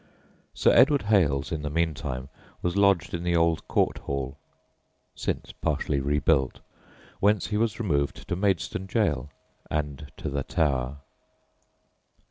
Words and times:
Sir 0.55 0.71
Edward 0.73 1.03
Hales, 1.03 1.51
in 1.51 1.61
the 1.61 1.69
meantime, 1.69 2.29
was 2.63 2.75
lodged 2.75 3.13
in 3.13 3.21
the 3.21 3.35
old 3.35 3.67
Court 3.67 3.99
Hall 3.99 4.35
(since 5.13 5.51
partially 5.51 5.99
rebuilt), 5.99 6.59
whence 7.19 7.45
he 7.45 7.57
was 7.57 7.79
removed 7.79 8.27
to 8.27 8.35
Maidstone 8.35 8.87
gaol, 8.87 9.29
and 9.69 10.11
to 10.17 10.31
the 10.31 10.41
Tower. 10.41 10.97